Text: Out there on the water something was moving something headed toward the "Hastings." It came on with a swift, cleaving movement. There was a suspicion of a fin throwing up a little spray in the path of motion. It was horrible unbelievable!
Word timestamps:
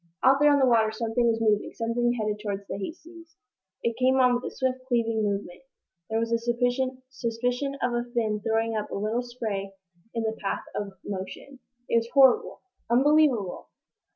Out 0.23 0.39
there 0.39 0.49
on 0.51 0.57
the 0.57 0.65
water 0.65 0.91
something 0.91 1.27
was 1.27 1.39
moving 1.39 1.73
something 1.73 2.13
headed 2.19 2.39
toward 2.41 2.65
the 2.67 2.75
"Hastings." 2.75 3.35
It 3.83 3.95
came 3.99 4.15
on 4.15 4.33
with 4.33 4.43
a 4.45 4.49
swift, 4.49 4.79
cleaving 4.87 5.21
movement. 5.23 5.61
There 6.09 6.17
was 6.17 6.31
a 6.31 6.39
suspicion 6.39 7.77
of 7.83 7.93
a 7.93 8.05
fin 8.11 8.39
throwing 8.41 8.75
up 8.75 8.89
a 8.89 8.95
little 8.95 9.21
spray 9.21 9.75
in 10.15 10.23
the 10.23 10.35
path 10.41 10.63
of 10.73 10.93
motion. 11.05 11.59
It 11.87 11.97
was 11.99 12.09
horrible 12.15 12.61
unbelievable! 12.89 13.67